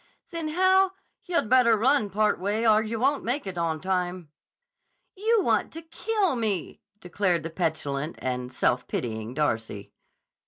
"Then, 0.31 0.47
how—" 0.47 0.93
"Yah'd 1.25 1.47
better 1.47 1.77
run 1.77 2.09
part 2.09 2.39
way, 2.39 2.67
or 2.67 2.81
yah 2.81 2.97
won't 2.97 3.23
make 3.23 3.45
it 3.45 3.55
on 3.55 3.79
time." 3.79 4.29
"You 5.15 5.43
want 5.43 5.71
to 5.73 5.83
kill 5.83 6.35
me!" 6.35 6.81
declared 6.99 7.43
the 7.43 7.51
petulant 7.51 8.15
and 8.19 8.51
self 8.51 8.87
pitying 8.87 9.35
Darcy. 9.35 9.93